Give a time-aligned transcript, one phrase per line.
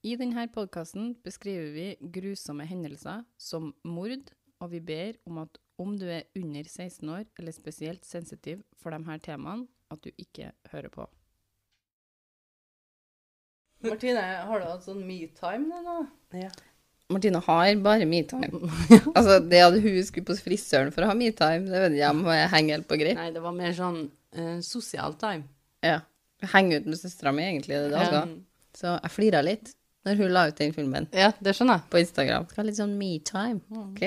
[0.00, 4.30] I denne podkasten beskriver vi grusomme hendelser som mord,
[4.64, 8.96] og vi ber om at om du er under 16 år eller spesielt sensitiv for
[8.96, 11.04] de her temaene, at du ikke hører på.
[13.84, 15.96] Martine, har du hatt sånn me-time nå?
[16.36, 16.48] Ja.
[17.12, 18.48] Martine har bare metime.
[19.16, 22.22] altså, det at hun skulle på frisøren for å ha metime, det vet jeg om
[22.32, 23.20] jeg henger helt på greip.
[23.20, 25.44] Nei, det var mer sånn uh, sosial time.
[25.84, 25.98] Ja.
[26.54, 28.24] Henge ut med søstera mi, egentlig, det det altså.
[28.80, 29.74] Så jeg flira litt
[30.06, 31.90] når hun la ut den filmen Ja, det skjønner jeg.
[31.92, 32.46] på Instagram.
[32.48, 33.60] Det var litt sånn me-time.
[33.82, 34.04] OK.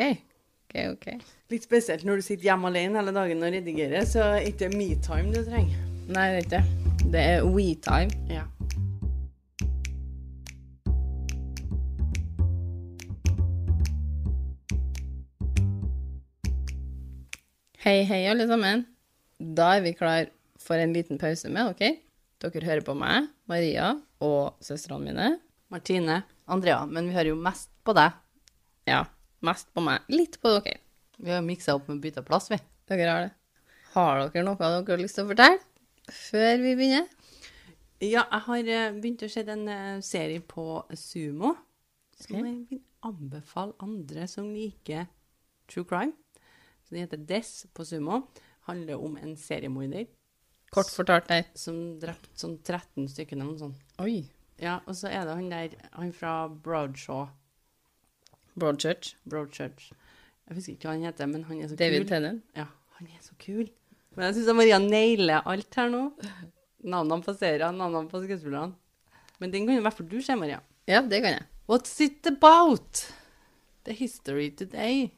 [0.66, 1.08] OK, OK.
[1.54, 4.72] Litt spesielt når du sitter hjemme alene hele dagen og redigerer, så er det ikke
[4.74, 5.78] me-time du trenger.
[6.10, 7.12] Nei, det er ikke det.
[7.14, 8.34] Det er we-time.
[8.34, 8.48] Ja.
[17.84, 18.86] Hei, hei, alle sammen.
[19.44, 20.30] Da er vi klar
[20.64, 21.98] for en liten pause med dere.
[22.44, 25.28] Dere hører på meg, Maria og søstrene mine.
[25.74, 26.20] Martine,
[26.54, 28.14] Andrea, men vi hører jo mest på deg.
[28.90, 29.04] Ja,
[29.46, 30.06] mest på meg.
[30.14, 30.78] Litt på dere.
[31.18, 32.60] Vi har miksa opp med bytta plass, vi.
[32.92, 33.34] Dere har det.
[33.94, 35.60] Har dere noe dere har lyst til å fortelle
[36.14, 37.08] før vi begynner?
[38.04, 40.66] Ja, jeg har eh, begynt å se en eh, serie på
[41.00, 41.54] Sumo,
[42.20, 42.44] som Ok.
[42.44, 45.06] jeg vil anbefale andre som liker
[45.72, 46.12] true crime.
[46.84, 48.26] Så Den heter Dess på Sumo.
[48.68, 50.06] Handler om en seriemorder
[50.74, 51.46] Kort fortalt der.
[51.56, 53.80] som drepte sånn 13 stykker eller noe sånt.
[54.04, 54.24] Oi.
[54.62, 57.28] Ja, og så er det han der, han fra Broadshaw,
[58.60, 59.16] Broadchurch.
[59.30, 59.92] Broadchurch.
[60.48, 62.10] Jeg husker ikke hva han heter, men han er så David kul.
[62.12, 62.44] Tennant.
[62.58, 62.68] Ja,
[63.00, 63.66] han er så kul.
[64.14, 66.04] Men jeg syns Maria nailer alt her nå.
[66.84, 68.76] Navnene på seriene, navnene på skuespillerne.
[69.42, 70.60] Men den kan i hvert fall du se, Maria.
[70.88, 71.48] Ja, det kan jeg.
[71.72, 73.08] What's it about?
[73.88, 75.10] The history today.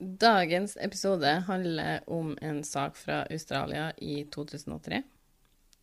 [0.00, 5.02] Dagens episode handler om en sak fra Australia i 2003.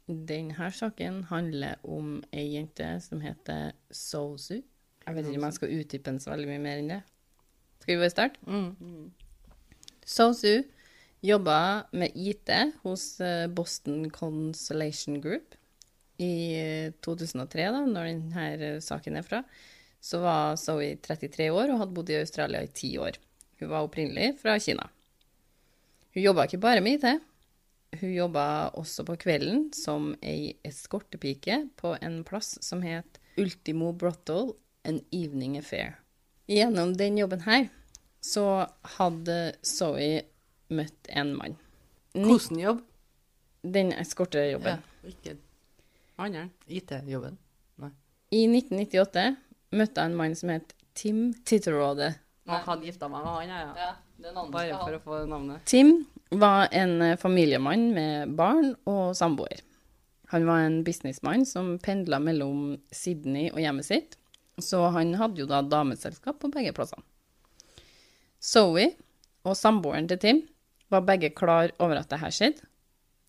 [0.07, 4.61] Denne saken handler om ei jente som heter Sozu.
[5.03, 7.01] Jeg vet ikke om jeg skal utdype den så veldig mye mer enn det.
[7.83, 8.39] Skal vi bare starte?
[10.07, 10.63] Sozu
[11.27, 11.59] jobba
[11.91, 12.51] med IT
[12.83, 15.55] hos eh, Boston Consolation Group.
[16.17, 19.43] I eh, 2003, da, når denne eh, saken er fra,
[19.99, 23.19] så var Zoe 33 år og hadde bodd i Australia i 10 år.
[23.59, 24.87] Hun var opprinnelig fra Kina.
[26.13, 27.27] Hun jobba ikke bare med IT.
[27.95, 34.55] Hun jobba også på kvelden som ei eskortepike på en plass som het Ultimo Brothel,
[34.87, 35.99] an evening affair.
[36.47, 37.67] Gjennom den jobben her
[38.23, 38.67] så
[38.97, 40.23] hadde Zoe
[40.73, 41.57] møtt en mann.
[42.15, 42.81] Hvilken jobb?
[43.63, 44.79] Den eskortejobben.
[44.79, 45.37] Ja, ikke
[46.17, 46.51] annen.
[46.67, 47.37] IT-jobben.
[47.81, 47.91] Nei.
[48.31, 49.27] I 1998
[49.77, 52.13] møtte jeg en mann som het Tim Titterode.
[52.47, 53.73] Han hadde gifta meg med han, ja.
[53.75, 53.89] ja.
[54.17, 55.65] det er Bare for å få navnet.
[55.69, 59.61] Tim var en eh, familiemann med barn og samboer.
[60.33, 64.17] Han var en businessmann som pendla mellom Sydney og hjemmet sitt,
[64.59, 67.05] så han hadde jo da dameselskap på begge plassene.
[68.43, 68.89] Zoe
[69.47, 70.41] og samboeren til Tim
[70.93, 72.67] var begge klar over at det her skjedde.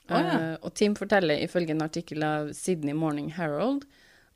[0.08, 0.34] Oh, ja.
[0.34, 3.84] uh, og Tim forteller ifølge en artikkel av Sydney Morning Herald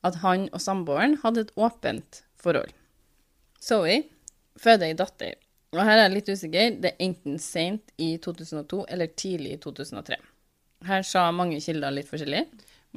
[0.06, 2.74] at han og samboeren hadde et åpent forhold.
[3.62, 4.02] Zoe
[4.60, 5.38] føder ei datter,
[5.72, 6.75] og her er jeg litt usikker.
[6.83, 10.19] Det er enten sent i 2002 eller tidlig i 2003.
[10.88, 12.43] Her sa mange kilder litt forskjellig.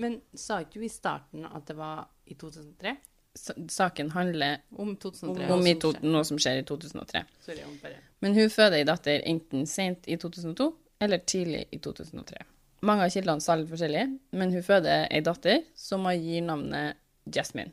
[0.02, 2.96] Men sa ikke du i starten at det var i 2003?
[3.36, 5.46] S- Saken handler Om 2003?
[5.52, 7.22] om om to, noe som skjer i 2003.
[7.46, 7.94] Sorry.
[8.24, 10.68] Men hun føder ei datter enten sent i 2002
[11.06, 12.44] eller tidlig i 2003.
[12.86, 14.04] Mange av kildene sa litt forskjellig,
[14.36, 17.00] men hun føder ei datter som hun gir navnet
[17.32, 17.72] Jasmine.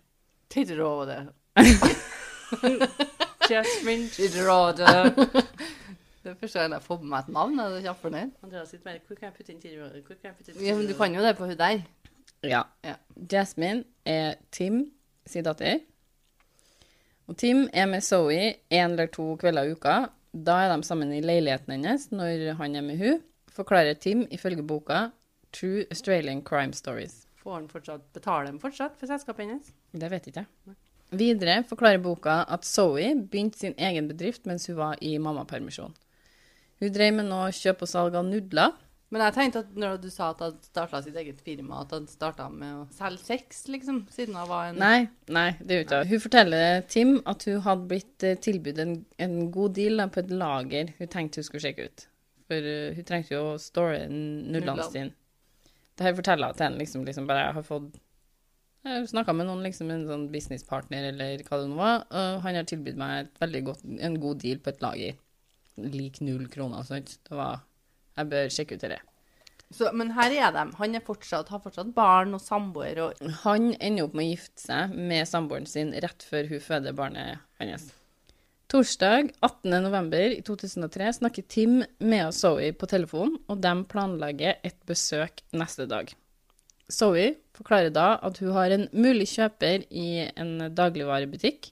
[0.53, 1.25] Tidråde.
[3.51, 4.87] Jasmine Tidråde.
[6.23, 7.57] Det er første gang jeg får på meg et navn.
[7.59, 8.35] Jeg er kjempefornøyd.
[8.47, 10.03] Andreas sitter mer hvor kan jeg putte inn Tidråde?
[10.07, 11.81] Hvor kan jeg putte inn Ja, men du kan jo det på hun der.
[12.47, 12.63] Ja.
[12.87, 12.95] Ja.
[13.33, 14.85] Jasmine er Tim
[15.27, 15.81] sin datter.
[17.27, 19.97] Og Tim er med Zoe en eller to kvelder i uka.
[20.33, 23.19] Da er de sammen i leiligheten hennes når han er med hun,
[23.53, 25.09] forklarer Tim ifølge boka
[25.53, 27.27] True Australian Crime Stories.
[27.43, 29.75] Får han fortsatt, betaler han fortsatt for selskapet hennes?
[29.93, 30.77] Det vet ikke jeg.
[31.13, 35.93] Videre forklarer boka at Zoe begynte sin egen bedrift mens hun var i mammapermisjon.
[36.83, 38.73] Hun drev med noe kjøp og salg av nudler.
[39.13, 42.07] Men jeg tenkte at når du sa at han starta sitt eget firma, at han
[42.09, 45.99] starta med å selge sex, liksom, siden hun var en Nei, nei, det er ute.
[46.09, 50.23] Hun forteller Tim at hun hadde blitt eh, tilbudt en, en god deal da, på
[50.25, 52.07] et lager hun tenkte hun skulle sjekke ut.
[52.49, 54.89] For uh, hun trengte jo å store Nudlene.
[54.89, 55.13] sine.
[55.93, 58.01] Det her forteller hun til henne liksom, liksom bare jeg har fått
[58.83, 62.41] Jeg har snakka med noen, liksom en sånn businesspartner eller hva det nå var, og
[62.43, 65.21] han har tilbudt meg et godt, en god deal på et lager.
[65.79, 67.17] Lik null kroner, sant.
[67.23, 67.63] Det var
[68.19, 68.99] Jeg bør sjekke ut det.
[69.73, 70.67] Så, men her er de.
[70.77, 74.67] Han er fortsatt, har fortsatt barn og samboer og Han ender opp med å gifte
[74.67, 77.87] seg med samboeren sin rett før hun føder barnet hans.
[78.73, 86.13] Torsdag 18.11.2003 snakker Tim med Zoe på telefon, og de planlegger et besøk neste dag.
[86.91, 91.71] Zoe forklarer da at hun har en mulig kjøper i en dagligvarebutikk,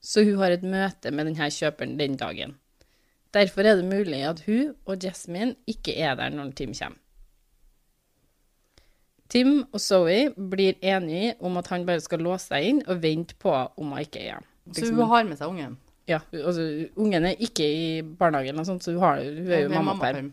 [0.00, 2.54] så hun har et møte med denne kjøperen den dagen.
[3.34, 7.02] Derfor er det mulig at hun og Jasmine ikke er der når Tim kommer.
[9.28, 13.34] Tim og Zoe blir enige om at han bare skal låse seg inn og vente
[13.42, 14.46] på om hun ikke er hjemme.
[14.76, 15.76] Så hun har med seg ungen.
[16.06, 16.62] Ja, altså,
[16.94, 20.30] ungen er ikke i barnehagen, sånt, så hun, har, hun er jo er mammaperm.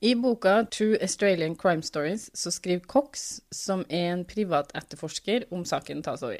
[0.00, 5.64] I boka True Australian Crime Stories så skriver Cox, som er en privat etterforsker, om
[5.68, 6.38] saken Zoe.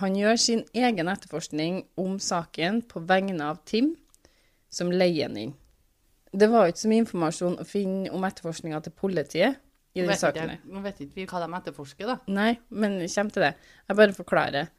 [0.00, 3.96] Han gjør sin egen etterforskning om saken på vegne av Tim,
[4.70, 5.54] som leier den inn.
[6.32, 9.60] Det var ikke så mye informasjon å finne om etterforskninga til politiet
[9.92, 10.56] i de den saken.
[10.64, 12.18] nå vet ikke vi hva de etterforsker, da.
[12.32, 13.54] Nei, men vi kommer til det.
[13.88, 14.74] Jeg bare forklarer.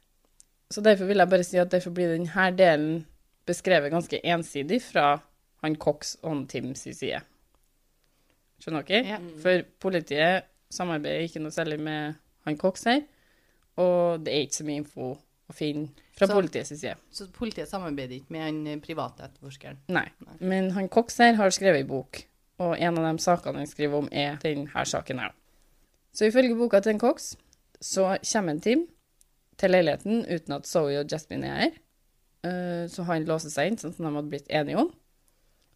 [0.70, 3.04] Så derfor vil jeg bare si at derfor blir denne delen
[3.46, 5.20] beskrevet ganske ensidig fra
[5.62, 7.20] han Cox og Tims Tim sin side.
[8.60, 9.06] Skjønner dere?
[9.14, 9.18] Ja.
[9.40, 12.14] For politiet samarbeider ikke noe særlig med
[12.46, 13.02] han Cox her,
[13.80, 15.08] og det er ikke så mye info
[15.50, 16.94] å finne fra Så- politiets side.
[17.10, 19.78] Så politiet samarbeider ikke med han eh, private etterforskeren.
[19.88, 20.06] Nei.
[20.40, 22.22] Men han Cox her har skrevet ei bok,
[22.60, 25.32] og en av de sakene han skriver om, er denne saken her.
[26.12, 27.34] Så ifølge boka til en Cox,
[27.80, 28.86] så kommer en Tim
[29.56, 31.72] til leiligheten uten at Zoe og Jasmine er her.
[32.44, 34.90] Eh, Så han låser seg inn, sånn som de hadde blitt enige om.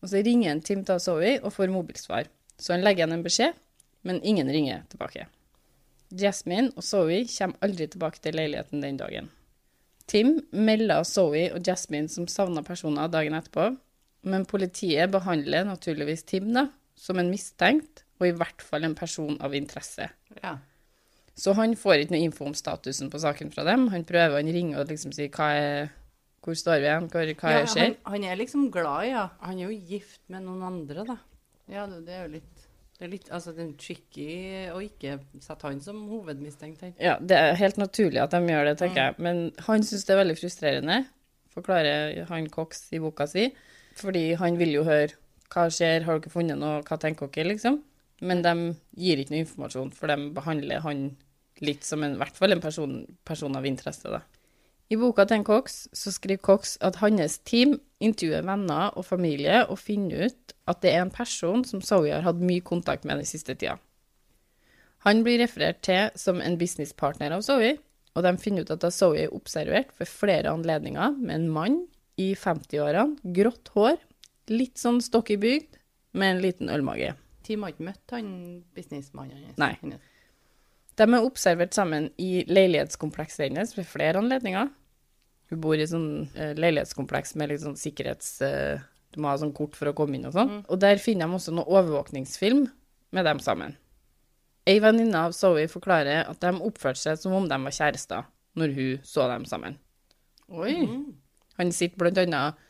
[0.02, 2.26] Og så ringer en Tim til Zoe og får mobilsvar.
[2.60, 3.56] Så han legger igjen en beskjed,
[4.06, 5.26] men ingen ringer tilbake.
[6.14, 9.30] Jasmine og Zoe kommer aldri tilbake til leiligheten den dagen.
[10.10, 13.70] Tim melder Zoe og Jasmine som savna personer dagen etterpå,
[14.28, 19.36] men politiet behandler naturligvis Tim da, som en mistenkt, og i hvert fall en person
[19.42, 20.06] av interesse.
[20.42, 20.58] Ja.
[21.34, 23.88] Så han får ikke noe info om statusen på saken fra dem.
[23.90, 25.88] Han prøver, han ringer og liksom sier hva er,
[26.44, 27.88] hvor står vi igjen, hva, hva ja, skjer?
[27.88, 29.24] han, han er liksom glad, ja.
[29.42, 31.18] Han er jo gift med noen andre, da.
[31.70, 32.64] Ja, det, det er jo litt
[32.98, 34.26] Det er litt altså, det er tricky
[34.70, 36.92] å ikke sette han som hovedmistenkt her.
[37.02, 39.04] Ja, det er helt naturlig at de gjør det, tenker Mm.
[39.04, 39.24] jeg.
[39.26, 40.98] Men han syns det er veldig frustrerende,
[41.54, 43.48] forklarer han Cox i boka si.
[43.98, 45.10] Fordi han vil jo høre
[45.54, 47.80] hva skjer, har dere funnet noe, hva tenker dere, liksom.
[48.22, 48.54] Men de
[48.96, 51.04] gir ikke noe informasjon, for de behandler han
[51.62, 52.94] litt som en, i hvert fall en person,
[53.26, 54.22] person av interesse, da.
[54.90, 59.78] I boka til Cox så skriver Cox at hans team intervjuer venner og familie og
[59.82, 63.28] finner ut at det er en person som Zoe har hatt mye kontakt med den
[63.28, 63.76] siste tida.
[65.04, 67.74] Han blir referert til som en businesspartner av Zoe,
[68.14, 71.80] og de finner ut at Zoe er observert ved flere anledninger med en mann
[72.20, 73.98] i 50-årene, grått hår,
[74.52, 75.80] litt sånn stocky bygd,
[76.14, 77.10] med en liten ølmage.
[77.44, 78.28] Team har ikke møtt han
[78.76, 79.58] businessmannen hans.
[79.60, 79.98] Nei.
[80.94, 84.70] De er observert sammen i leilighetskomplekset hennes ved flere anledninger.
[85.50, 88.38] Hun bor i sånn eh, leilighetskompleks med litt sånn sikkerhets...
[89.14, 90.60] Du må ha sånn kort for å komme inn og sånn.
[90.66, 92.66] Og der finner de også noe overvåkningsfilm
[93.14, 93.76] med dem sammen.
[94.66, 98.26] Ei venninne av Zoe forklarer at de oppførte seg som om de var kjærester
[98.58, 99.78] når hun så dem sammen.
[100.48, 100.74] Oi!
[101.60, 102.62] Han sitter blant annet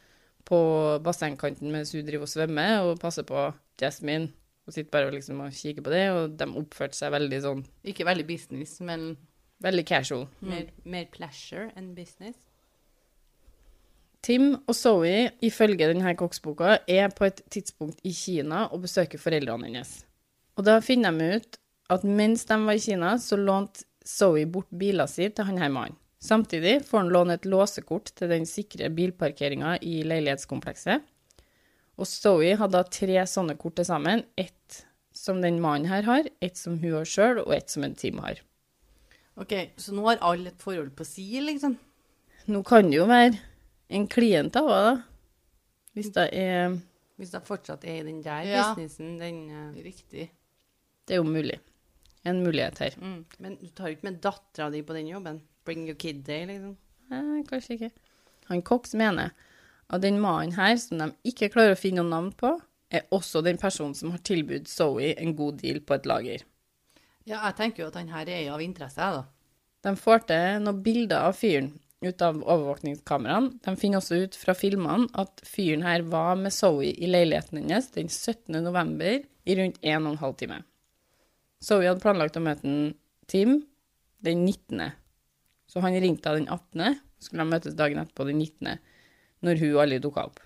[0.44, 0.58] på
[1.04, 3.46] bassengkanten mens hun driver og svømmer og passer på
[3.80, 4.32] Jasmine.
[4.64, 7.64] Og sitter bare og liksom og kikker på det, og de oppførte seg veldig sånn,
[7.84, 9.10] Ikke veldig business, men
[9.60, 10.24] veldig casual.
[10.40, 12.43] Mer, mer pleasure enn business.
[14.24, 19.68] Tim og Zoe, ifølge denne koksboka, er på et tidspunkt i Kina og besøker foreldrene
[19.68, 19.98] hennes.
[20.56, 21.58] Og da finner de ut
[21.92, 25.72] at mens de var i Kina, så lånte Zoe bort bilen sin til han her
[25.72, 25.98] mannen.
[26.24, 31.04] Samtidig får han låne et låsekort til den sikre bilparkeringa i leilighetskomplekset.
[32.00, 34.24] Og Zoe hadde da tre sånne kort til sammen.
[34.40, 37.94] Ett som den mannen her har, ett som hun har sjøl, og ett som en
[37.94, 38.40] Tim har.
[39.36, 41.76] OK, så nå har alle et forhold på si, liksom?
[42.48, 43.36] Nå kan det jo være
[43.88, 45.02] en klient av henne, da.
[45.94, 46.78] Hvis det er
[47.20, 48.74] Hvis det fortsatt er i den der Ja.
[48.74, 49.74] businessen, den uh...
[49.84, 50.30] Riktig.
[51.06, 51.60] Det er jo mulig.
[52.24, 52.94] En mulighet her.
[52.98, 53.24] Mm.
[53.38, 55.42] Men du tar jo ikke med dattera di på den jobben?
[55.64, 56.76] Bring your kid day, liksom?
[57.12, 57.90] Eh, kanskje ikke.
[58.48, 59.30] Han Cox mener
[59.90, 62.60] at den mannen her, som de ikke klarer å finne noe navn på,
[62.90, 66.44] er også den personen som har tilbudt Zoe en god deal på et lager.
[67.24, 69.24] Ja, jeg tenker jo at han her er av interesse, jeg, da.
[69.84, 71.74] De får til noen bilder av fyren
[72.10, 73.58] ut av overvåkningskameraene.
[73.64, 77.90] De finner også ut fra filmene at fyren her var med Zoe i leiligheten hennes
[77.94, 78.60] den 17.
[78.64, 80.62] november i rundt 1 12 time.
[81.64, 82.74] Zoe hadde planlagt å møte
[83.30, 83.62] Tim
[84.24, 84.92] den 19.
[85.70, 88.82] Så han ringte henne den 18., skulle de møtes dagen etterpå den 19.,
[89.44, 90.42] når hun aldri dukka opp.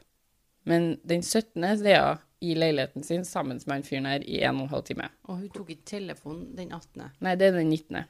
[0.68, 1.64] Men den 17.
[1.64, 4.84] er hun i leiligheten sin sammen med han fyren her i en og en halv
[4.86, 5.08] time.
[5.26, 7.08] Og hun tok ikke telefonen den 18.
[7.24, 8.04] Nei, det er den 19.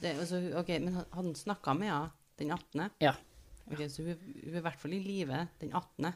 [0.00, 2.90] Det, altså, ok, Men hadde han snakka med henne den 18.?
[3.02, 3.14] Ja.
[3.66, 6.14] Ok, Så hun, hun er i hvert fall i live den 18.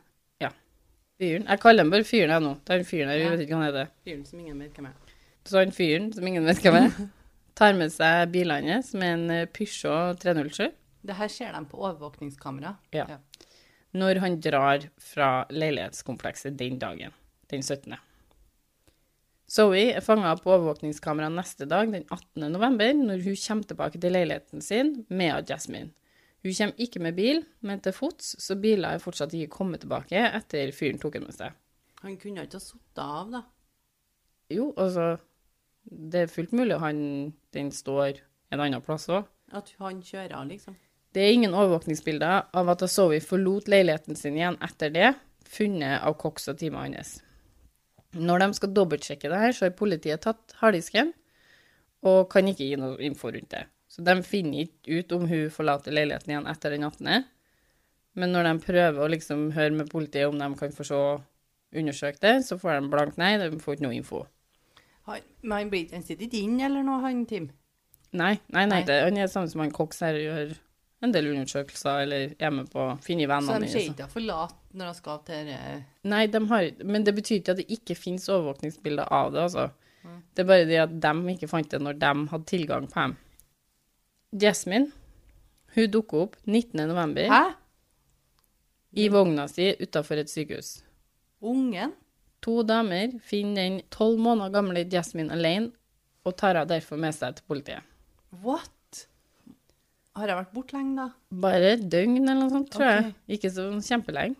[1.21, 1.45] Fyren.
[1.45, 2.51] Jeg kaller ham bare fyren jeg nå.
[2.65, 3.89] Det er han fyren her, jeg vet ikke hva han heter.
[4.07, 5.17] Fyren som ingen vet hvem er.
[5.51, 6.95] Så han fyren, som ingen vet hvem er,
[7.61, 10.71] tar med seg bilene hans med en eh, Peugeot 307
[11.05, 12.73] Det her ser de på overvåkningskamera.
[12.97, 13.19] Ja.
[13.93, 17.13] når han drar fra leilighetskomplekset den dagen,
[17.51, 17.99] den 17.
[19.51, 22.49] Zoe er fanga på overvåkningskamera neste dag, den 18.
[22.49, 25.91] november, når hun kommer tilbake til leiligheten sin med Jasmine.
[26.41, 30.23] Hun kommer ikke med bil, men til fots, så biler er fortsatt ikke kommet tilbake
[30.39, 31.57] etter fyren tok henne med seg.
[32.01, 33.43] Han kunne ikke ha sittet av, da.
[34.51, 35.19] Jo, altså
[35.85, 36.99] Det er fullt mulig han,
[37.57, 38.21] den står
[38.53, 39.29] en annen plass òg.
[39.53, 40.77] At han kjører, av, liksom.
[41.13, 45.09] Det er ingen overvåkningsbilder av at Zoe forlot leiligheten sin igjen etter det,
[45.51, 47.17] funnet av Cox og teamet hans.
[48.15, 51.13] Når de skal dobbeltsjekke det her, så har politiet tatt harddisken
[52.07, 53.65] og kan ikke gi noe info rundt det.
[54.01, 57.27] Så de finner ikke ut om hun forlater leiligheten igjen etter den 18.
[58.17, 61.01] Men når de prøver å liksom høre med politiet om de kan få se
[61.77, 64.23] undersøkt det, så får de blankt nei, de får ikke noe info.
[65.05, 65.21] Han,
[65.53, 65.69] han,
[66.01, 67.51] sitter ikke inn eller noe, han Tim?
[68.17, 70.57] Nei, nei, nei, det, han er samme som han Cox her gjør
[71.05, 74.81] en del undersøkelser, eller er med på å finne Så de ser ikke å forlate
[74.81, 75.87] når de skal til uh...
[76.09, 79.69] Nei, de har, men det betyr ikke at det ikke finnes overvåkningsbilder av det, altså.
[80.33, 83.21] Det er bare det at de ikke fant det når de hadde tilgang på dem.
[84.31, 84.93] Jasmine,
[85.75, 86.87] hun dukker opp 19.
[86.87, 87.43] november Hæ?
[88.95, 90.69] i vogna si utenfor et sykehus.
[91.43, 91.97] Ungen?
[92.41, 95.73] To damer finner den tolv måneder gamle Jasmine alene,
[96.25, 97.83] og tar henne derfor med seg til politiet.
[98.45, 99.03] What?
[100.15, 101.09] Har jeg vært borte lenge, da?
[101.43, 103.03] Bare et døgn eller noe sånt, tror okay.
[103.03, 103.39] jeg.
[103.39, 104.39] Ikke så kjempelenge.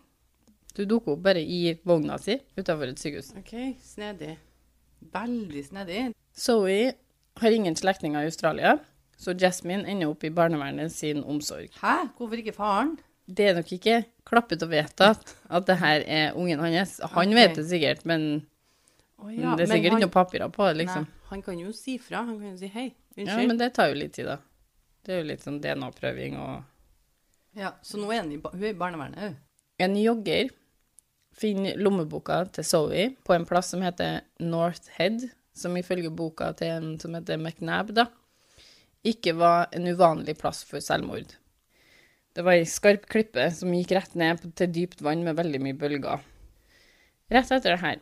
[0.77, 3.33] Du dukker opp bare i vogna si utenfor et sykehus.
[3.41, 4.37] OK, snedig.
[5.11, 6.05] Veldig snedig.
[6.37, 6.93] Zoe
[7.41, 8.77] har ingen slektninger i Australia,
[9.21, 11.69] så Jasmine ender opp i barnevernet sin omsorg.
[11.81, 11.95] Hæ?
[12.17, 12.95] Hvorfor ikke faren?
[13.29, 16.97] Det er nok ikke klappet og vedtatt at det her er ungen hans.
[17.13, 17.37] Han okay.
[17.37, 18.47] vet det sikkert, men
[19.21, 21.05] Å det er sikkert han, ikke noe papirer på det, liksom.
[21.05, 22.23] Nei, han kan jo si fra.
[22.25, 22.87] Han kan jo si hei.
[23.19, 24.39] Ja, men det tar jo litt tid, da.
[25.05, 26.57] Det er jo litt sånn DNA-prøving og
[27.57, 29.37] Ja, Så nå er han i, hun er i barnevernet òg?
[29.81, 30.49] En jogger
[31.35, 35.25] finner lommeboka til Zoe på en plass som heter North Head,
[35.57, 38.07] som ifølge boka til en som heter McNab, da,
[39.07, 41.37] ikke var en uvanlig plass for selvmord.
[42.31, 45.77] Det var ei skarp klippe som gikk rett ned til dypt vann med veldig mye
[45.77, 46.21] bølger.
[47.31, 47.99] Rett etter det her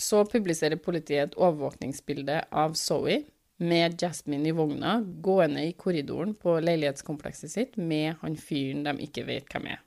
[0.00, 3.22] så publiserer politiet et overvåkningsbilde av Zoe
[3.60, 9.26] med Jasmine i vogna gående i korridoren på leilighetskomplekset sitt med han fyren de ikke
[9.28, 9.82] vet hvem er.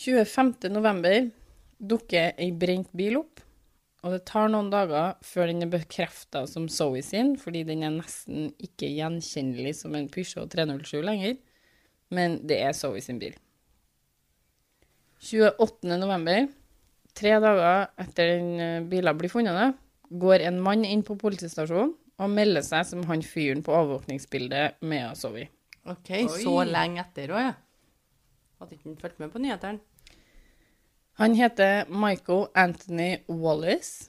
[0.00, 0.70] 25.
[0.72, 1.28] november
[1.78, 3.42] dukker ei brent bil opp,
[4.00, 7.92] og det tar noen dager før den er bekrefta som Zoe sin, fordi den er
[7.98, 11.36] nesten ikke gjenkjennelig som en Peugeot 307 lenger,
[12.14, 13.36] men det er Zoe sin bil.
[15.20, 15.84] 28.
[16.00, 16.48] november,
[17.12, 19.76] tre dager etter den eh, bilen blir funnet,
[20.10, 25.12] går en mann inn på politistasjonen og melder seg som han fyren på overvåkningsbildet med
[25.20, 25.46] Zoe.
[25.88, 26.40] OK, Oi.
[26.40, 27.54] så lenge etter òg, ja.
[28.60, 29.89] Hadde ikke han fulgt med på nyhetene?
[31.18, 34.08] Han heter Michael Anthony Wallace.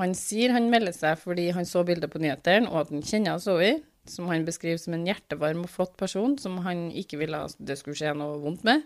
[0.00, 3.42] Han sier han melder seg fordi han så bildet på nyhetene, og at han kjenner
[3.42, 3.74] Zoe,
[4.08, 7.76] som han beskriver som en hjertevarm og flott person som han ikke ville at det
[7.78, 8.82] skulle skje noe vondt med.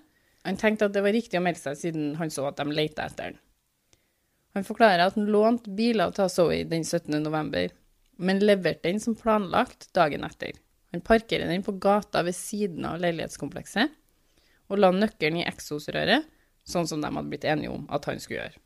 [0.47, 3.03] Han tenkte at det var riktig å melde seg, siden han så at de lette
[3.03, 3.41] etter han.
[4.57, 7.19] Han forklarer at han lånte biler til Zoe den 17.
[7.21, 7.73] november,
[8.17, 10.55] men leverte den som planlagt dagen etter.
[10.95, 13.93] Han parkerer den på gata ved siden av leilighetskomplekset,
[14.71, 16.25] og la nøkkelen i eksosrøret,
[16.66, 18.62] sånn som de hadde blitt enige om at han skulle gjøre.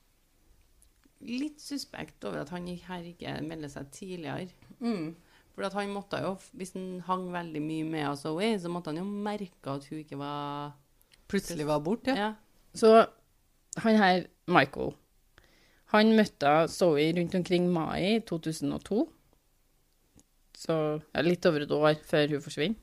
[1.28, 4.48] Litt suspekt over at han her ikke melder seg tidligere.
[4.80, 5.12] Mm.
[5.52, 9.02] For at han måtte jo, hvis han hang veldig mye med Zoe, så måtte han
[9.02, 10.78] jo merke at hun ikke var
[11.30, 12.10] Plutselig var borte?
[12.16, 12.32] Ja.
[12.74, 12.88] Så
[13.78, 14.96] han her, Michael,
[15.92, 19.04] han møtte Zoe rundt omkring mai 2002.
[20.58, 22.78] Så ja, litt over et år før hun forsvinner.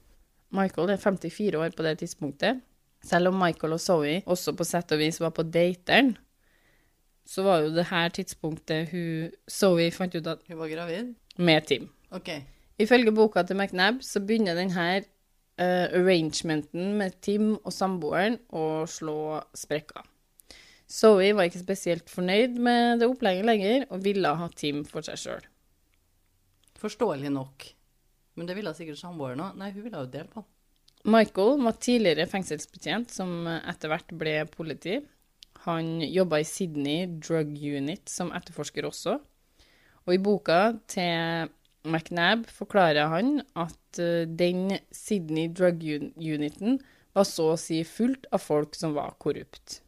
[0.56, 2.62] Michael er 54 år på det tidspunktet.
[3.04, 6.16] Selv om Michael og Zoe også på sett og vis var på dateren,
[7.28, 11.14] så var jo det her tidspunktet hun, Zoe fant ut at Hun var gravid?
[11.38, 11.90] med Tim.
[12.12, 12.30] OK.
[12.80, 14.86] Ifølge boka til McNab så begynner denne
[15.60, 20.06] uh, arrangementen med Tim og samboeren å slå sprekker.
[20.88, 25.20] Zoe var ikke spesielt fornøyd med det opplegget lenger, og ville ha Tim for seg
[25.20, 25.48] sjøl.
[26.80, 27.66] Forståelig nok.
[28.38, 29.58] Men det ville sikkert samboeren òg.
[29.60, 30.50] Nei, hun ville jo dele på den.
[31.06, 34.98] Michael var tidligere fengselsbetjent, som etter hvert ble politi.
[35.68, 39.18] Han jobba i Sydney Drug Unit som etterforsker også.
[40.08, 41.50] Og i boka til
[41.88, 46.80] McNab forklarer han at eh, den Sydney Drug Uniten
[47.16, 49.82] var så å si fullt av folk som var korrupt.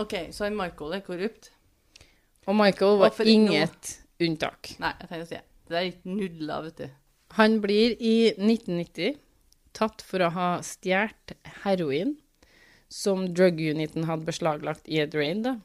[0.00, 1.50] OK, så Michael er korrupt?
[2.48, 4.74] Og Michael var og inget unntak.
[4.82, 5.44] Nei, jeg tenkte å si det.
[5.64, 6.96] Det er ikke nudler, vet du.
[7.38, 9.16] Han blir i 1990
[9.74, 12.14] tatt for å ha stjålet heroin
[12.92, 15.42] som drug-uniten hadde beslaglagt i et rain.
[15.44, 15.56] Da.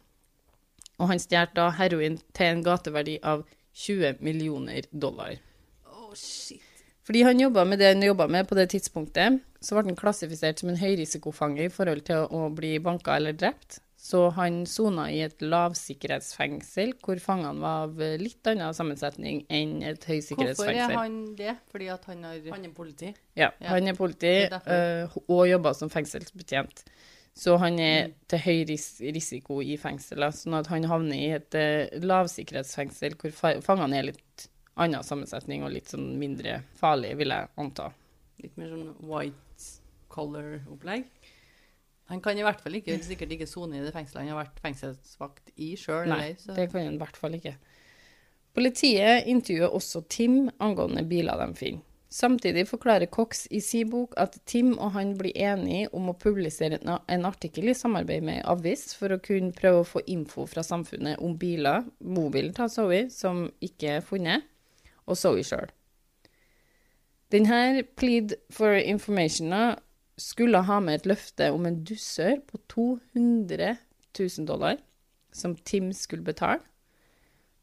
[0.99, 3.45] Og han stjal da heroin til en gateverdi av
[3.79, 5.37] 20 millioner dollar.
[5.85, 6.63] Oh, shit.
[7.05, 10.61] Fordi han jobba med det han jobba med på det tidspunktet, så ble han klassifisert
[10.61, 13.79] som en høyrisikofange i forhold til å bli banka eller drept.
[13.99, 20.05] Så han sona i et lavsikkerhetsfengsel, hvor fangene var av litt annen sammensetning enn et
[20.07, 20.77] høysikkerhetsfengsel.
[20.77, 21.55] Hvorfor er han det?
[21.71, 23.09] Fordi at han har Han er politi.
[23.35, 23.67] Ja, Ja.
[23.73, 26.85] han er politi er øh, og jobber som fengselsbetjent.
[27.35, 31.55] Så han er til høy ris risiko i fengselet, sånn at han havner i et
[31.55, 34.47] øh, lavsikkerhetsfengsel hvor fa fangene er litt
[34.79, 37.91] annen sammensetning og litt sånn mindre farlig, vil jeg anta.
[38.41, 39.35] Litt mer sånn white
[40.09, 41.05] color-opplegg.
[42.09, 44.63] Han kan i hvert fall ikke, sikkert ikke sone i det fengselet han har vært
[44.63, 46.09] fengselsvakt i sjøl.
[46.09, 47.53] Nei, det kan han i hvert fall ikke.
[48.57, 51.85] Politiet intervjuer også Tim angående biler de finner.
[52.09, 56.79] Samtidig forklarer Cox i sin bok at Tim og han blir enige om å publisere
[56.81, 60.63] en, artikkel i samarbeid med ei avis for å kunne prøve å få info fra
[60.65, 64.47] samfunnet om biler, mobilen til Zoe, som ikke er funnet,
[65.05, 65.69] og Zoe sjøl.
[67.29, 69.77] Denne plead for informationa
[70.19, 73.75] skulle ha med et løfte om en dusør på 200
[74.19, 74.77] 000 dollar,
[75.31, 76.59] som Tim skulle betale,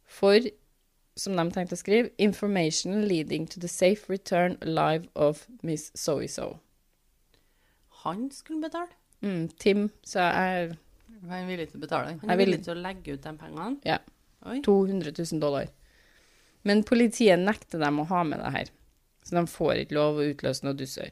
[0.07, 0.39] for,
[1.17, 6.59] som de tenkte å skrive, 'information leading to the safe return alive of Miss So-so'.
[8.05, 8.93] Han skulle betale.
[9.21, 10.77] Mm, Tim, så jeg
[11.23, 12.19] Han er villig til å betale.
[12.21, 13.81] Han er villig til å legge ut de pengene.
[13.85, 13.99] Ja.
[14.47, 14.61] Oi.
[14.63, 15.67] 200 000 dollar.
[16.63, 18.71] Men politiet nekter dem å ha med det her,
[19.25, 21.11] så de får ikke lov å utløse noe dusør.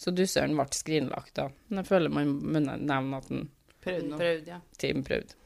[0.00, 1.48] Så dusøren ble skrinlagt, da.
[1.68, 3.48] Men jeg føler man må nevne at den
[3.84, 4.20] prøvde noe.
[4.20, 4.60] Prøvd, ja.
[4.80, 5.36] Team prøvde.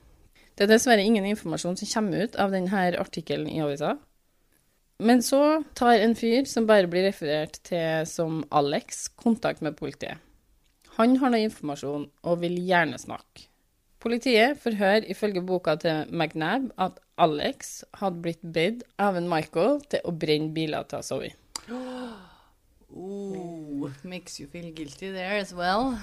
[0.58, 3.94] Det er dessverre ingen informasjon som kommer ut av denne artikkelen i avisa.
[4.98, 10.18] Men så tar en fyr som bare blir referert til som Alex, kontakt med politiet.
[10.96, 13.46] Han har noe informasjon og vil gjerne snakke.
[14.02, 20.02] Politiet forhører ifølge boka til McNab at Alex hadde blitt bedt av en Michael til
[20.06, 21.30] å brenne biler til Zoe.
[22.94, 25.98] Oh, makes you feel guilty there as well.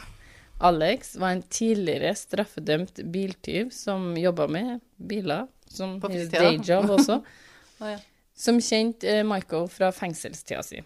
[0.58, 7.20] Alex var en tidligere straffedømt biltyv som jobba med biler, som dayjob også,
[7.82, 7.98] oh, ja.
[8.36, 10.80] som kjente eh, Michael fra fengselstida si.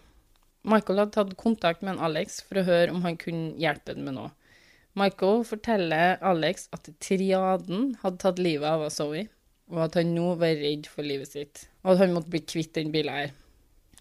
[0.66, 4.08] Michael hadde tatt kontakt med en Alex for å høre om han kunne hjelpe den
[4.08, 4.32] med noe.
[4.98, 9.28] Michael forteller Alex at triaden hadde tatt livet av Zoe,
[9.70, 12.74] og at han nå var redd for livet sitt, og at han måtte bli kvitt
[12.74, 13.32] den bilen her.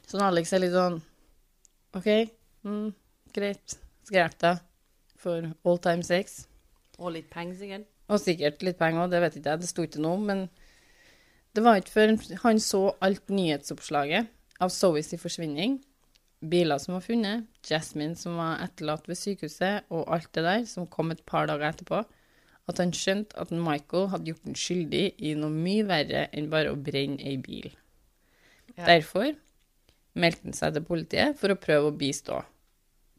[0.10, 0.98] Så Alex er litt sånn
[1.98, 2.10] OK,
[2.68, 2.90] mm,
[3.34, 4.56] greit, Skrev det
[5.20, 6.48] for all time sex.
[6.98, 7.90] Og litt penger, sikkert.
[8.10, 10.26] Og sikkert litt penger òg, det vet ikke jeg, det sto ikke noe om.
[10.30, 10.46] Men
[11.54, 15.78] det var ikke før han så alt nyhetsoppslaget av Zoes forsvinning,
[16.40, 20.88] biler som var funnet, Jasmine som var etterlatt ved sykehuset, og alt det der, som
[20.88, 22.02] kom et par dager etterpå,
[22.70, 26.74] at han skjønte at Michael hadde gjort den skyldig i noe mye verre enn bare
[26.74, 27.72] å brenne ei bil.
[28.76, 28.86] Ja.
[28.86, 29.34] Derfor
[30.22, 32.42] meldte han seg til politiet for å prøve å bistå.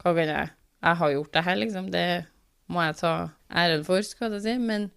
[0.01, 0.51] Hva kan jeg?
[0.81, 1.91] Jeg har gjort det her, liksom.
[1.93, 2.07] Det
[2.73, 3.15] må jeg ta
[3.63, 4.57] æren for, skal jeg si.
[4.63, 4.89] Men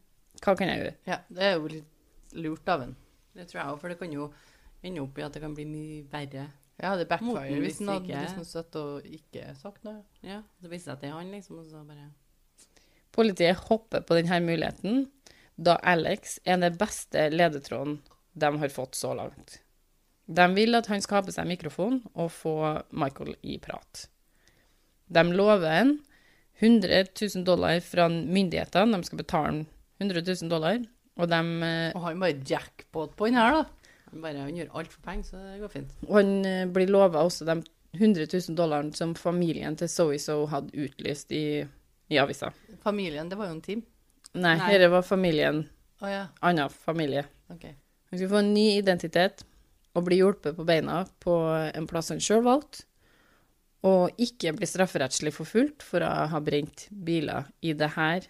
[0.43, 0.95] hva kan jeg gjøre?
[1.09, 2.95] Ja, det er jo litt lurt av en.
[3.33, 4.29] Det tror jeg òg, for det kan jo
[4.83, 6.47] ende opp i at det kan bli mye verre.
[6.81, 10.01] Ja, det backfire hvis han hadde liksom sittet og ikke sagt noe.
[10.25, 12.09] Ja, Det viser seg at det er han, liksom, og så bare
[13.13, 15.03] Politiet hopper på denne muligheten,
[15.53, 17.99] da Alex er den beste ledetråden
[18.33, 19.59] de har fått så langt.
[20.25, 22.55] De vil at han skal ha på seg mikrofon og få
[22.95, 24.05] Michael i prat.
[25.13, 25.93] De lover en
[26.63, 29.61] 100 000 dollar fra myndighetene, de skal betale han
[29.99, 30.79] 100 000 dollar,
[31.19, 33.91] og de eh, Og han bare jackpot på den her, da.
[34.13, 35.93] Han bare han gjør alt for penger, så det går fint.
[36.07, 37.59] Og han eh, blir lova også de
[37.99, 41.61] 100 000 dollarene som familien til So-So hadde utlyst i,
[42.09, 42.49] i avisa.
[42.85, 43.83] Familien, det var jo en team.
[44.33, 44.71] Nei, Nei.
[44.73, 45.65] dette var familien,
[46.03, 47.21] Oh, ja, annen familie.
[47.53, 47.77] Okay.
[48.11, 49.45] Han skulle få en ny identitet
[49.93, 51.37] og bli hjulpet på beina på
[51.69, 52.85] en plass han sjøl valgte.
[53.83, 58.29] Og ikke bli strafferettslig forfulgt for å ha brent biler i det her,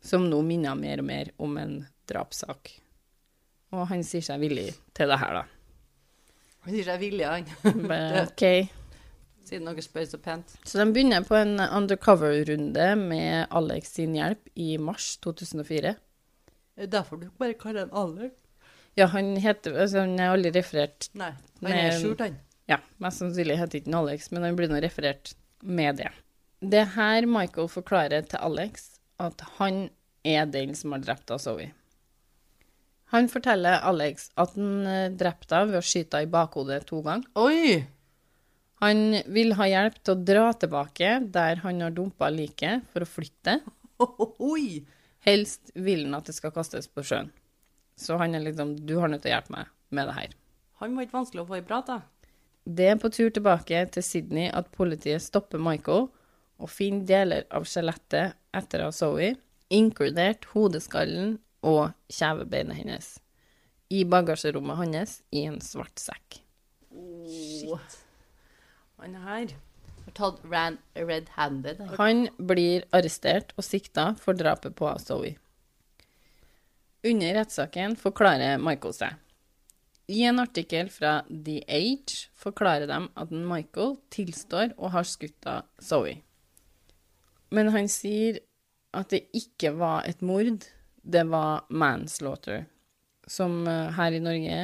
[0.00, 1.74] som nå minner mer og mer om en
[2.08, 2.72] drapssak.
[3.74, 6.32] Og han sier seg villig til det her, da.
[6.64, 7.44] Han sier seg villig, han.
[8.24, 8.46] OK.
[9.44, 10.54] Siden dere spør så pent.
[10.64, 15.92] Så de begynner på en undercover-runde med Alex sin hjelp i mars 2004.
[16.74, 18.32] Er det derfor du bare kaller han Alex?
[18.98, 21.32] Ja, han heter altså, Han er aldri referert Nei,
[21.64, 22.36] han er skjult, han.
[22.70, 26.10] Ja, mest sannsynlig heter ikke han Alex, men han blir nå referert med det.
[26.64, 29.88] Det er her Michael forklarer til Alex at han
[30.24, 31.68] er den som har drept av Zoe.
[33.12, 37.02] Han forteller Alex at han eh, drepte henne ved å skyte henne i bakhodet to
[37.04, 37.28] ganger.
[37.38, 37.84] Oi!
[38.82, 43.08] Han vil ha hjelp til å dra tilbake der han har dumpa liket, for å
[43.08, 43.60] flytte.
[44.52, 44.82] Oi!
[45.24, 47.30] Helst vil han at det skal kastes på sjøen.
[48.00, 50.34] Så han er liksom Du har nødt til å hjelpe meg med det her.
[50.82, 52.00] Han var ikke vanskelig å få i prat, da.
[52.64, 56.08] Det er på tur tilbake til Sydney at politiet stopper Michael
[56.58, 59.34] og finner deler av skjelettet etter av Zoe,
[59.74, 63.10] inkludert hodeskallen og kjevebeinet hennes,
[63.92, 66.40] i bagasjerommet hans i en svart sekk.
[66.94, 68.00] Shit.
[69.02, 69.54] Han her
[70.14, 71.80] red-handed.
[71.80, 71.96] han.
[71.98, 75.34] Han blir arrestert og sikta for drapet på Zoe.
[77.04, 79.20] Under rettssaken forklarer Michael seg.
[80.08, 85.48] I en artikkel fra The Age forklarer de at Michael tilstår og har skutt
[85.84, 86.18] Zoe.
[87.54, 88.40] Men han sier
[88.94, 90.64] at det ikke var et mord,
[91.04, 92.64] det var manslaughter,
[93.26, 94.58] som eh, her i Norge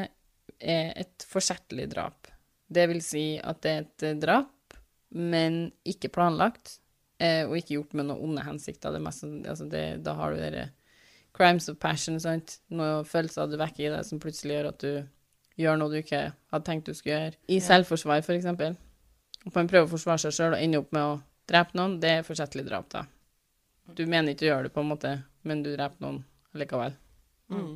[0.60, 2.28] er et forsettlig drap.
[2.70, 4.76] Det vil si at det er et drap,
[5.10, 6.78] men ikke planlagt,
[7.18, 8.94] eh, og ikke gjort med noen onde hensikter.
[8.94, 10.68] Det mest, sånn- altså det, da har du dere
[11.36, 12.58] crimes of passion, sant?
[12.70, 14.92] Noen følelser du vekker i deg som plutselig gjør at du
[15.60, 17.36] gjør noe du ikke hadde tenkt du skulle gjøre.
[17.52, 18.72] I selvforsvar, for eksempel.
[19.46, 21.04] At man prøver å forsvare seg sjøl og ender opp med å
[21.50, 23.00] drepe noen, det er forsettlig drap, da.
[23.96, 25.10] Du mener ikke å gjøre det, på en måte,
[25.42, 26.20] men du dreper noen
[26.54, 26.92] likevel.
[27.50, 27.74] Mm.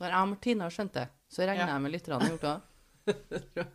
[0.00, 1.72] Når jeg og Martina har skjønt det, så regner Ja.
[1.72, 2.58] jeg med lytterne har gjort det.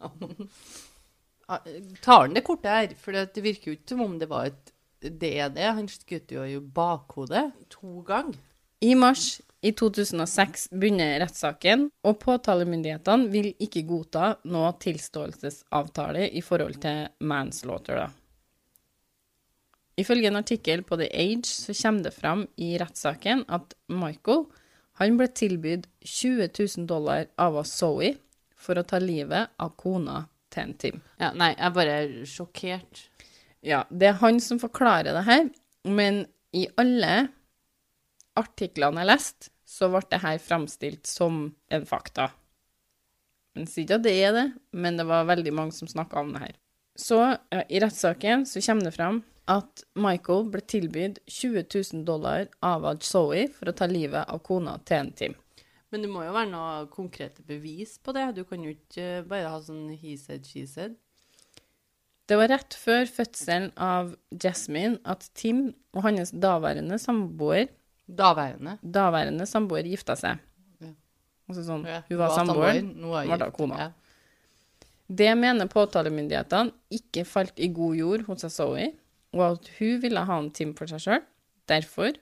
[2.01, 2.93] Tar han det kortet her?
[3.01, 5.63] For det virker jo ikke som om det var et Det er det.
[5.77, 8.35] Han skjøt jo i bakhodet to ganger.
[8.79, 16.79] I mars i 2006 begynner rettssaken, og påtalemyndighetene vil ikke godta noe tilståelsesavtale i forhold
[16.83, 18.05] til manslaughter.
[18.05, 18.07] Da.
[19.99, 24.45] Ifølge en artikkel på The Age så kommer det fram i rettssaken at Michael
[24.99, 28.13] han ble tilbudt 20 000 dollar av Zoe
[28.59, 31.01] for å ta livet av kona til en Tim.
[31.19, 33.03] Ja, nei, jeg er bare sjokkert.
[33.63, 35.45] Ja, det er han som forklarer det her,
[35.87, 37.29] men i alle
[38.39, 42.31] artiklene jeg leste, så ble det her framstilt som en fakta.
[43.57, 46.31] Men sier ikke at det er det, men det var veldig mange som snakka om
[46.35, 46.55] det her.
[46.99, 52.49] Så ja, i rettssaken så kommer det fram at Michael ble tilbudt 20 000 dollar
[52.65, 55.37] av Zoe for å ta livet av kona til en Tim.
[55.89, 58.27] Men det må jo være noe konkrete bevis på det.
[58.37, 60.97] Du kan jo ikke bare ha sånn he said, she said.
[62.29, 67.71] Det var rett før fødselen av Jasmine at Tim og hans daværende samboer
[68.09, 68.77] Daværende.
[68.81, 70.39] daværende samboer gifta seg.
[70.81, 70.93] Ja.
[71.49, 73.77] Altså sånn, Ja, hun var samboer, nå ble var kona.
[73.79, 73.89] Ja.
[75.09, 78.91] Det mener påtalemyndighetene ikke falt i god jord hos Zoe,
[79.33, 81.23] og at hun ville ha en Tim for seg sjøl.
[81.69, 82.17] Derfor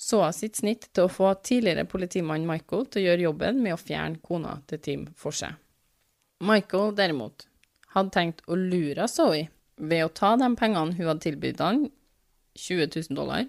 [0.00, 3.74] så hun sitt snitt til å få tidligere politimann Michael til å gjøre jobben med
[3.76, 5.58] å fjerne kona til Tim for seg.
[6.40, 7.44] Michael, derimot,
[7.92, 11.82] hadde tenkt å lure Zoe ved å ta de pengene hun hadde tilbudt han,
[12.56, 13.44] 20 000 dollar,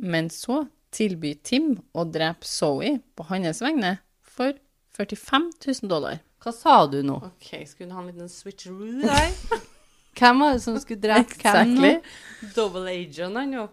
[0.00, 4.56] men så tilby Tim å drepe Zoe på hans vegne for
[4.96, 6.20] 45 000 dollar.
[6.40, 7.18] Hva sa du nå?
[7.26, 9.60] Ok, Skulle han ha en liten switcheroo der?
[10.18, 11.92] hvem var det som skulle drepe hvem nå?
[12.56, 13.66] Double agent, han jo.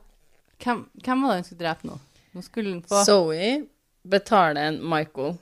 [0.64, 1.98] Hvem, hvem var det han skulle drepe nå?
[2.36, 3.52] Nå skulle han få Zoe
[4.08, 5.38] betaler en Michael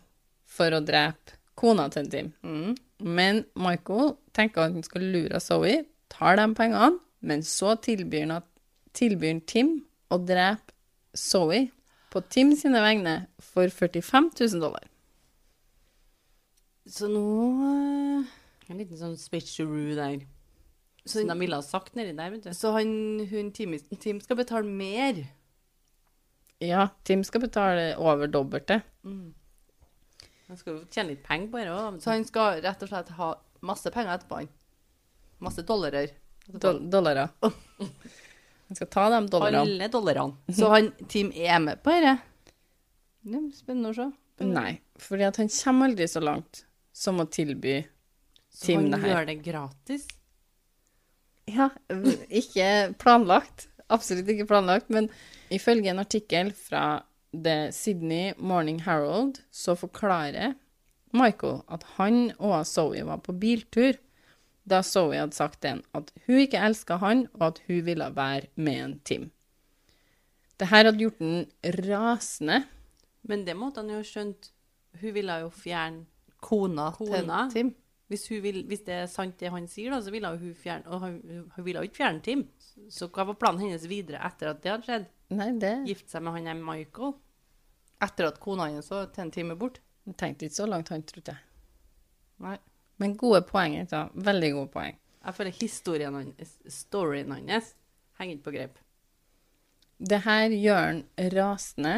[0.56, 2.34] for å drepe kona til Tim.
[2.46, 2.76] mm.
[3.06, 8.46] Men Michael tenker at han skal lure Zoe, tar de pengene, men så tilbyr han,
[8.96, 9.74] tilbyr han Tim
[10.14, 10.75] å drepe
[11.18, 11.66] Zoe
[12.14, 14.86] på Tim sine vegne for 45 000 dollar.
[16.86, 17.24] Så nå
[17.66, 18.34] eh,
[18.70, 20.24] En liten sånn switcheroo der.
[21.06, 22.54] Så Som de ville ha sagt nedi der, vet du.
[22.58, 22.92] Så han,
[23.30, 25.20] hun, Tim, Tim skal betale mer.
[26.64, 28.80] Ja, Tim skal betale over dobbelte.
[29.06, 32.02] Han skal jo tjene litt penger på det.
[32.02, 33.30] Så han skal rett og slett ha
[33.66, 34.42] masse penger etterpå.
[34.42, 34.50] han.
[35.46, 36.16] Masse dollarer.
[36.48, 37.34] Do dollarer.
[38.68, 39.62] Han skal ta de dollarene.
[39.62, 40.56] Alle dollarene.
[40.58, 42.18] Så han, Tim er med på dette?
[43.26, 44.08] Det er spennende å se.
[44.46, 46.64] Nei, fordi han kommer aldri så langt
[46.96, 47.78] som å tilby
[48.52, 49.12] Så han det her.
[49.14, 50.08] gjør det gratis?
[51.46, 51.70] Ja,
[52.30, 52.68] ikke
[53.02, 53.68] planlagt.
[53.94, 55.12] Absolutt ikke planlagt, men
[55.54, 57.04] ifølge en artikkel fra
[57.36, 60.56] The Sydney Morning Herald så forklarer
[61.16, 63.94] Michael at han og Zoe var på biltur
[64.66, 68.10] da Zoe hadde sagt til ham at hun ikke elska han, og at hun ville
[68.16, 69.32] være med en Tim.
[70.60, 71.46] Det her hadde gjort ham
[71.86, 72.64] rasende,
[73.26, 74.52] Men det måtte han jo skjønt.
[75.02, 76.06] Hun ville jo fjerne
[76.42, 77.50] Kona, Kona?
[77.50, 77.72] til Tim.
[78.08, 80.86] hvis, hun vil, hvis det er sant det han sier, da, så ville hun fjerne
[80.88, 81.16] Og hun,
[81.56, 82.46] hun ville jo ikke fjerne Tim.
[82.90, 85.10] Så hva var planen hennes videre etter at det hadde skjedd?
[85.34, 87.16] Nei, det Gifte seg med han der Michael?
[88.06, 89.82] Etter at kona hennes var til en time bort.
[90.06, 91.42] jeg tenkte ikke så langt, han trodde jeg.
[92.46, 92.58] Nei.
[93.02, 94.06] Men gode poeng, altså.
[94.14, 94.98] Veldig gode poeng.
[95.26, 97.74] Jeg føler historien hans, storyen hans,
[98.20, 98.82] henger ikke på grep.
[100.00, 101.00] Det her gjør han
[101.34, 101.96] rasende,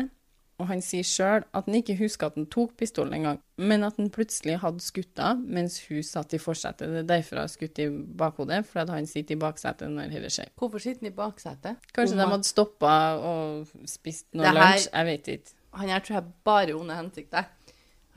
[0.58, 3.98] og han sier sjøl at han ikke husker at han tok pistolen engang, men at
[4.00, 6.90] han plutselig hadde skutt henne mens hun satt i forsetet.
[6.94, 7.88] Det er derfor han har skutt i
[8.22, 10.50] bakhodet, for han sitter i baksetet når dette skjer.
[10.58, 11.84] Hvorfor sitter han i baksetet?
[11.94, 15.54] Kanskje Om de hadde stoppa og spist noe her- lunsj, jeg vet ikke.
[15.78, 17.52] Han her tror jeg bare onde hensikter.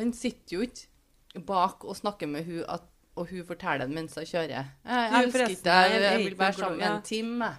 [0.01, 0.87] Han sitter jo ikke
[1.47, 2.83] bak og snakker med hun at,
[3.17, 4.71] og hun forteller det mens hun kjører.
[4.87, 7.51] Jeg elsker ikke deg, jeg vil være sammen med en time.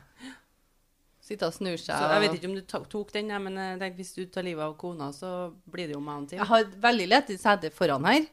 [1.22, 1.96] Sitte og snur seg.
[1.96, 4.74] Så jeg vet ikke om du tok den, men tenk, hvis du tar livet av
[4.80, 6.40] kona, så blir det jo meg og Tim.
[6.42, 8.26] Jeg har veldig lett i setet foran her,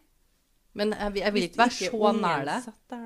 [0.78, 2.70] men jeg, jeg vil ikke være så nær deg.
[2.90, 3.02] Da.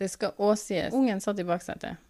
[0.00, 0.94] Det skal òg sies.
[0.96, 2.00] Ungen satt i baksetet.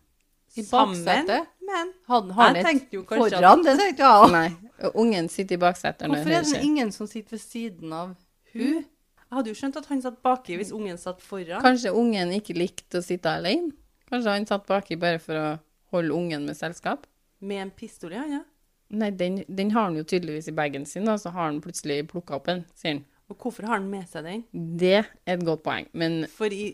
[0.57, 1.51] I baksetet?
[1.70, 4.33] men Han har Jeg et tenkte jo kanskje at- foran, det tenkte jeg også.
[4.33, 8.14] Nei, ungen sitter i baksetet Hvorfor er det ingen som sitter ved siden av
[8.55, 8.85] hun?
[9.31, 11.62] Jeg hadde jo skjønt at han satt baki hvis ungen satt foran.
[11.62, 13.71] Kanskje ungen ikke likte å sitte alene?
[14.11, 15.51] Kanskje han satt baki bare for å
[15.95, 17.07] holde ungen med selskap?
[17.38, 18.43] Med en pistol i hånda.
[18.90, 22.03] Nei, den, den har han jo tydeligvis i bagen sin, og så har han plutselig
[22.11, 23.05] plukka opp en, sier han.
[23.31, 24.43] Og hvorfor har han med seg den?
[24.51, 26.73] Det er et godt poeng, men For i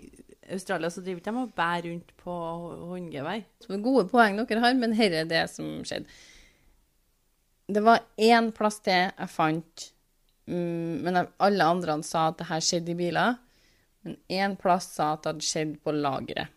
[0.54, 2.36] Australia så driver ikke de og bærer rundt på
[2.94, 3.44] håndgevær.
[3.66, 6.08] så gode poeng dere har, men her er det som skjedde.
[7.68, 9.90] Det var én plass til jeg fant,
[10.46, 13.38] men alle andre sa at det her skjedde i biler.
[14.06, 16.52] Men én plass sa at det hadde skjedd på lageret.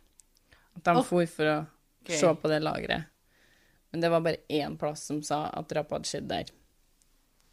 [0.77, 1.05] At de Ok.
[1.05, 1.57] for for å
[2.03, 2.19] okay.
[2.19, 3.09] se på det lageret.
[3.91, 6.51] Men det var bare én plass som sa at drapet hadde skjedd der.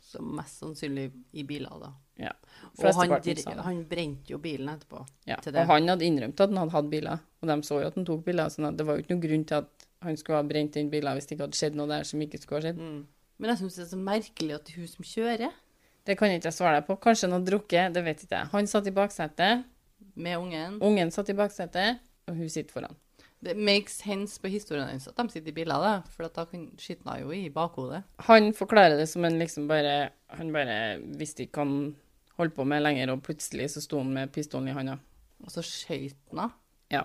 [0.00, 1.94] Så mest sannsynlig i biler, da.
[2.16, 2.32] Ja.
[2.78, 3.10] Og han,
[3.64, 5.02] han brente jo bilen etterpå.
[5.28, 7.98] Ja, og han hadde innrømt at han hadde hatt biler, og de så jo at
[7.98, 10.46] han tok biler, så det var jo ikke noen grunn til at han skulle ha
[10.46, 12.80] brent den bilen hvis det ikke hadde skjedd noe der som ikke skulle ha skjedd.
[12.80, 13.00] Mm.
[13.36, 15.56] Men jeg syns det er så merkelig at det er hun som kjører
[16.06, 16.98] Det kan ikke jeg svare deg på.
[17.02, 18.50] Kanskje han har drukket, det vet ikke jeg.
[18.52, 19.66] Han satt i baksetet,
[20.14, 20.78] med ungen.
[20.80, 22.96] ungen satt i baksetet, og hun sitter foran.
[23.44, 25.98] Det makes sense på historien hennes at de sitter i biler, da.
[26.10, 26.70] For at da hun
[27.20, 28.02] jo i bakhodet.
[28.30, 31.96] Han forklarer det som en liksom bare Han bare visste ikke hva han
[32.36, 34.98] holdt på med lenger, og plutselig så sto han med pistolen i handa.
[35.44, 36.50] Og så skøyt han henne.
[36.90, 37.04] Ja.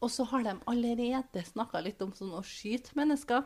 [0.00, 3.44] Og så har de allerede snakka litt om sånn å skyte mennesker.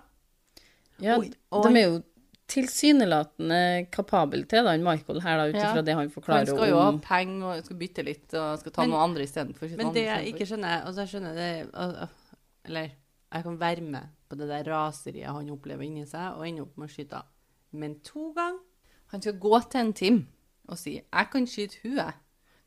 [1.01, 2.03] ja Oi, og, de er jo
[2.49, 5.83] tilsynelatende kapabel til da, Michael her, da, ut ifra Ja.
[5.83, 8.83] det han Han skal jo ha om penger og skal bytte litt og skal ta
[8.83, 9.77] Men- noe andre istedenfor.
[9.77, 12.09] Men det jeg ikke skjønner Altså, jeg skjønner det
[12.65, 12.91] Eller
[13.33, 16.77] jeg kan være med på det der raseriet han opplever inni seg, og ender opp
[16.79, 17.25] med å skyte av.
[17.73, 18.61] Men to ganger
[19.11, 20.29] Han skal gå til en Tim
[20.69, 22.15] og si 'jeg kan skyte hun', jeg'.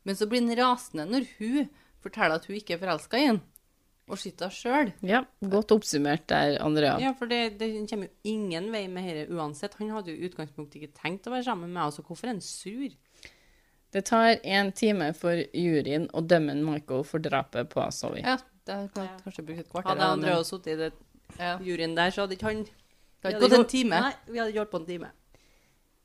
[0.04, 1.68] Men så blir han rasende når hun
[2.02, 3.40] forteller at hun ikke er forelska i han,
[4.12, 4.90] og henne sjøl.
[5.08, 5.22] Ja,
[5.54, 6.98] godt oppsummert der, Andrea.
[7.00, 9.78] Ja, for det, det kommer jo ingen vei med dette uansett.
[9.80, 12.34] Han hadde jo i utgangspunktet ikke tenkt å være sammen med meg, altså hvorfor er
[12.34, 12.92] han sur?
[13.92, 18.22] Det tar en time for juryen å dømme Michael for drapet på Zoe.
[18.22, 19.90] Ja, det kan kanskje brukt et kvarter.
[19.92, 20.92] Hadde Andrea men- sittet i det
[21.66, 24.00] juryen der, så hadde ikke han Det hadde gått en time.
[24.00, 25.10] Nei, vi hadde gjort på en time.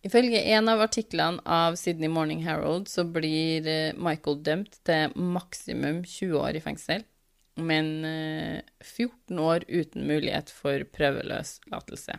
[0.06, 6.04] Ifølge en av artiklene av Sydney Morning Herald så blir eh, Michael dømt til maksimum
[6.06, 7.04] 20 år i fengsel,
[7.58, 12.18] men eh, 14 år uten mulighet for prøveløslatelse.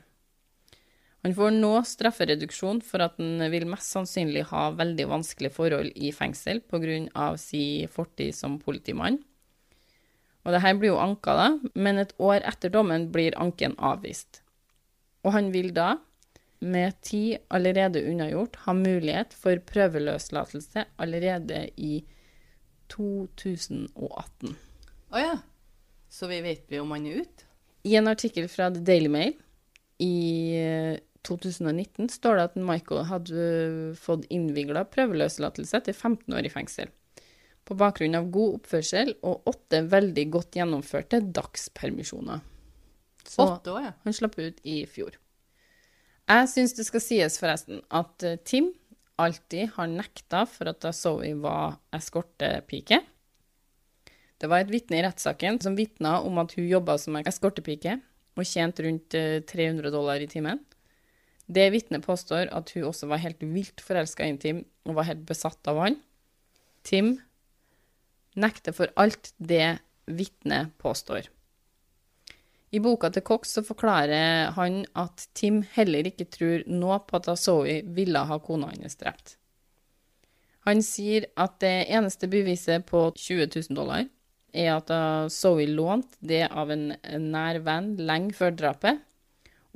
[1.26, 6.12] Han får nå straffereduksjon for at han vil mest sannsynlig ha veldig vanskelige forhold i
[6.14, 7.32] fengsel pga.
[7.36, 9.18] si fortid som politimann.
[10.46, 14.42] Og det blir jo anka, da, men et år etter dommen blir anken avvist.
[15.26, 15.98] Og han vil da,
[16.60, 22.00] med tid allerede unnagjort, ha mulighet for prøveløslatelse allerede i
[22.88, 24.56] 2018.
[25.08, 25.36] Å ja.
[26.08, 27.46] Så vi vet vi om han er ute?
[27.88, 29.34] I en artikkel fra The Daily Mail
[30.02, 30.14] i
[30.58, 36.52] eh, 2019 står det at Michael hadde eh, fått innvigla prøveløslatelse til 15 år i
[36.52, 36.92] fengsel.
[37.68, 42.44] På bakgrunn av god oppførsel og åtte veldig godt gjennomførte dagspermisjoner.
[43.28, 43.96] Så Åtte år, ja.
[44.06, 45.18] han slapp ut i fjor.
[46.28, 48.72] Jeg syns det skal sies forresten at eh, Tim
[49.18, 53.02] alltid har nekta for at da Zoe var eskortepike.
[54.38, 57.96] Det var et vitne i rettssaken som vitna om at hun jobba som eskortepike
[58.38, 60.60] og tjente rundt eh, 300 dollar i timen.
[61.48, 65.24] Det vitnet påstår at hun også var helt vilt forelska i Tim og var helt
[65.26, 65.96] besatt av han.
[66.86, 67.16] Tim
[68.38, 71.26] nekter for alt det vitnet påstår.
[72.70, 77.30] I boka til Cox så forklarer han at Tim heller ikke tror noe på at
[77.40, 79.38] Zoe ville ha kona hans drept.
[80.68, 84.04] Han sier at det eneste beviset på 20 000 dollar
[84.52, 84.90] er at
[85.32, 86.92] Zoe lånte det av en
[87.28, 89.02] nær venn lenge før drapet,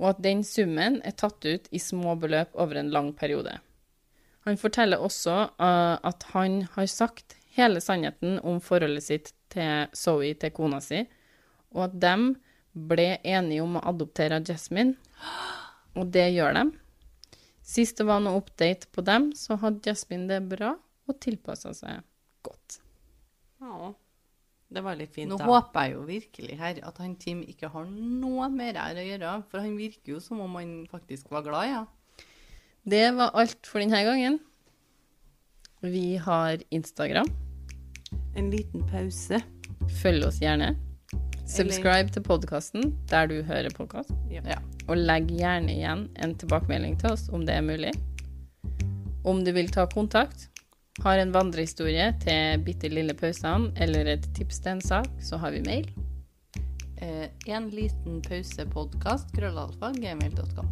[0.00, 3.58] og at den summen er tatt ut i små beløp over en lang periode.
[4.46, 10.32] Han forteller også uh, at han har sagt hele sannheten om forholdet sitt til Zoe
[10.34, 11.04] til kona si,
[11.72, 12.14] og at de
[12.72, 14.96] ble enige om å adoptere Jasmine,
[15.94, 16.64] og det gjør de.
[17.62, 20.74] Sist det var noe update på dem, så hadde Jasmine det bra
[21.06, 22.02] og tilpassa seg
[22.42, 22.80] godt.
[23.62, 23.92] Ja,
[24.72, 25.46] det var litt fint, Nå da.
[25.48, 29.34] håper jeg jo virkelig her at han Tim ikke har noe mer her å gjøre,
[29.50, 31.82] for han virker jo som om han faktisk var glad, ja.
[32.82, 34.40] Det var alt for denne gangen.
[35.82, 37.28] Vi har Instagram.
[38.36, 39.42] En liten pause.
[40.02, 40.72] Følg oss gjerne.
[41.46, 44.12] Subscribe til podkasten der du hører podkast.
[44.30, 44.42] Ja.
[44.46, 44.60] Ja.
[44.88, 47.92] Og legg gjerne igjen en tilbakemelding til oss om det er mulig.
[49.26, 50.48] Om du vil ta kontakt,
[51.00, 55.54] har en vandrehistorie til bitte lille pausene eller et tips til en sak, så har
[55.54, 55.88] vi mail.
[57.02, 60.68] Eh, en liten pause-podkast, krøllalfa, gmail.com.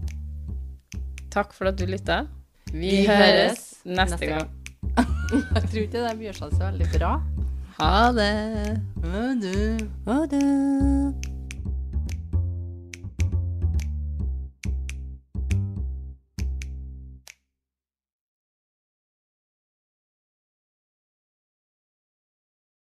[1.30, 2.24] Takk for at du lytta.
[2.70, 4.56] Vi, Vi høres neste, neste gang.
[5.56, 7.16] Jeg tror ikke det gjør seg så veldig bra.
[7.80, 8.30] Ha det.
[9.06, 9.66] Ha det.
[10.06, 11.29] Ha det.